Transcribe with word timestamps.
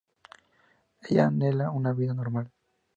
Ella 1.09 1.27
anhela 1.27 1.69
una 1.83 1.93
vida 2.01 2.15
normal. 2.25 2.51